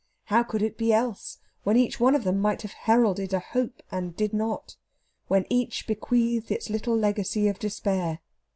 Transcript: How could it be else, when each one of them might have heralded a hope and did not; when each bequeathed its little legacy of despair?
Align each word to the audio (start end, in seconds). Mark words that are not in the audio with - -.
How 0.23 0.41
could 0.41 0.63
it 0.63 0.79
be 0.79 0.91
else, 0.91 1.37
when 1.61 1.77
each 1.77 1.99
one 1.99 2.15
of 2.15 2.23
them 2.23 2.39
might 2.39 2.63
have 2.63 2.71
heralded 2.71 3.35
a 3.35 3.39
hope 3.39 3.83
and 3.91 4.15
did 4.15 4.33
not; 4.33 4.75
when 5.27 5.45
each 5.47 5.85
bequeathed 5.85 6.49
its 6.49 6.71
little 6.71 6.97
legacy 6.97 7.47
of 7.47 7.59
despair? 7.59 8.17